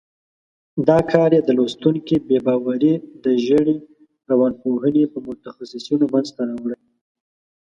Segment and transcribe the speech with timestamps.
[0.87, 3.77] دا کار یې د لوستونکي بې باوري د زېړې
[4.29, 6.77] روانپوهنې په متخصیصینو منځته راوړي.